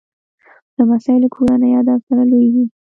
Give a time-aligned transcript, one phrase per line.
[0.77, 2.63] لمسی له کورني ادب سره لویېږي